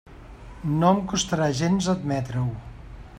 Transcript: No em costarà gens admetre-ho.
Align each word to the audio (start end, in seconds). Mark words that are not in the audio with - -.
No 0.79 0.87
em 0.95 1.01
costarà 1.11 1.51
gens 1.61 1.93
admetre-ho. 1.97 2.47